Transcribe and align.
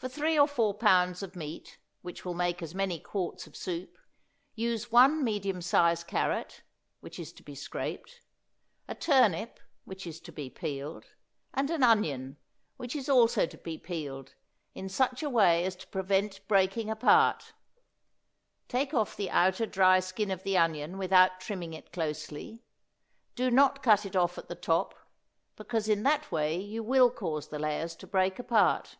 For 0.00 0.08
three 0.08 0.38
or 0.38 0.46
four 0.46 0.74
pounds 0.74 1.24
of 1.24 1.34
meat, 1.34 1.76
which 2.02 2.24
will 2.24 2.32
make 2.32 2.62
as 2.62 2.72
many 2.72 3.00
quarts 3.00 3.48
of 3.48 3.56
soup, 3.56 3.98
use 4.54 4.92
one 4.92 5.24
medium 5.24 5.60
size 5.60 6.04
carrot, 6.04 6.62
which 7.00 7.18
is 7.18 7.32
to 7.32 7.42
be 7.42 7.56
scraped, 7.56 8.20
a 8.86 8.94
turnip, 8.94 9.58
which 9.84 10.06
is 10.06 10.20
to 10.20 10.30
be 10.30 10.50
peeled, 10.50 11.06
and 11.52 11.68
an 11.68 11.82
onion, 11.82 12.36
which 12.76 12.94
is 12.94 13.08
also 13.08 13.44
to 13.46 13.58
be 13.58 13.76
peeled, 13.76 14.36
in 14.72 14.88
such 14.88 15.20
a 15.24 15.28
way 15.28 15.64
as 15.64 15.74
to 15.74 15.88
prevent 15.88 16.46
breaking 16.46 16.88
apart; 16.88 17.52
take 18.68 18.94
off 18.94 19.16
the 19.16 19.28
outer 19.30 19.66
dry 19.66 19.98
skin 19.98 20.30
of 20.30 20.44
the 20.44 20.56
onion 20.56 20.96
without 20.96 21.40
trimming 21.40 21.74
it 21.74 21.90
closely; 21.92 22.62
do 23.34 23.50
not 23.50 23.82
cut 23.82 24.06
it 24.06 24.14
off 24.14 24.38
at 24.38 24.46
the 24.46 24.54
top, 24.54 24.94
because 25.56 25.88
in 25.88 26.04
that 26.04 26.30
way 26.30 26.56
you 26.56 26.84
will 26.84 27.10
cause 27.10 27.48
the 27.48 27.58
layers 27.58 27.96
to 27.96 28.06
break 28.06 28.38
apart. 28.38 28.96